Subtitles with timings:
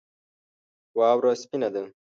[0.97, 1.81] واوره سپینه ده